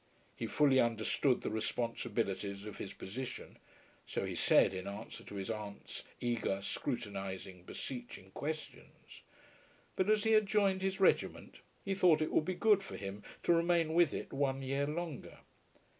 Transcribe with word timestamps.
He 0.35 0.47
fully 0.47 0.79
understood 0.79 1.41
the 1.41 1.51
responsibilities 1.51 2.65
of 2.65 2.79
his 2.79 2.91
position; 2.91 3.59
so 4.07 4.25
he 4.25 4.33
said, 4.33 4.73
in 4.73 4.87
answer 4.87 5.23
to 5.25 5.35
his 5.35 5.51
aunt's 5.51 6.03
eager, 6.19 6.59
scrutinising, 6.63 7.65
beseeching 7.65 8.31
questions. 8.31 9.21
But 9.95 10.09
as 10.09 10.23
he 10.23 10.31
had 10.31 10.47
joined 10.47 10.81
his 10.81 10.99
regiment, 10.99 11.59
he 11.85 11.93
thought 11.93 12.19
it 12.23 12.31
would 12.31 12.45
be 12.45 12.55
good 12.55 12.81
for 12.81 12.97
him 12.97 13.21
to 13.43 13.53
remain 13.53 13.93
with 13.93 14.11
it 14.11 14.33
one 14.33 14.63
year 14.63 14.87
longer. 14.87 15.37